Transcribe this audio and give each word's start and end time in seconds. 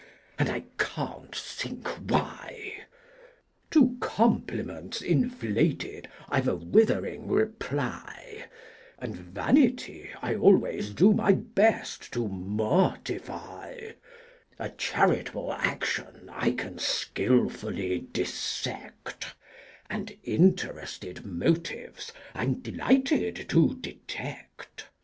And 0.39 0.49
I 0.49 0.63
can't 0.79 1.35
think 1.35 1.87
why! 1.87 2.85
To 3.69 3.97
compliments 3.99 4.99
inflated 5.03 6.07
I've 6.27 6.47
a 6.47 6.55
withering 6.55 7.27
reply; 7.27 8.45
And 8.97 9.15
vanity 9.15 10.09
I 10.19 10.33
always 10.33 10.89
do 10.89 11.13
my 11.13 11.33
best 11.33 12.11
to 12.13 12.27
mortify; 12.27 13.91
A 14.57 14.69
charitable 14.69 15.53
action 15.53 16.31
I 16.33 16.53
can 16.53 16.79
skilfully 16.79 17.99
dissect: 18.11 19.35
And 19.87 20.17
interested 20.23 21.27
motives 21.27 22.11
I'm 22.33 22.55
delighted 22.61 23.47
to 23.49 23.75
detect. 23.75 24.87